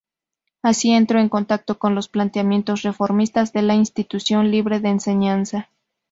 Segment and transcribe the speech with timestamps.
[0.63, 5.69] Así entró en contacto con los planteamientos reformistas de la Institución Libre de Enseñanza.